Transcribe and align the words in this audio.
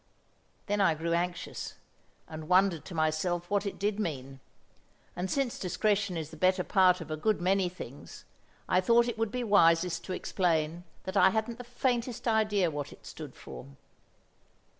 Then 0.65 0.81
I 0.81 0.95
grew 0.95 1.13
anxious, 1.13 1.75
and 2.27 2.47
wondered 2.49 2.85
to 2.85 2.95
myself 2.95 3.47
what 3.51 3.67
it 3.67 3.77
did 3.77 3.99
mean; 3.99 4.39
and 5.15 5.29
since 5.29 5.59
discretion 5.59 6.17
is 6.17 6.31
the 6.31 6.37
better 6.37 6.63
part 6.63 7.01
of 7.01 7.11
a 7.11 7.15
good 7.15 7.39
many 7.39 7.69
things, 7.69 8.25
I 8.67 8.81
thought 8.81 9.07
it 9.07 9.19
would 9.19 9.29
be 9.31 9.43
wisest 9.43 10.03
to 10.05 10.13
explain 10.13 10.85
that 11.03 11.17
I 11.17 11.29
hadn't 11.29 11.59
the 11.59 11.63
faintest 11.63 12.27
idea 12.27 12.71
what 12.71 12.91
it 12.91 13.05
stood 13.05 13.35
for. 13.35 13.67